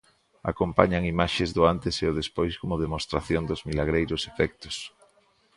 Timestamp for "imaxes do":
1.13-1.61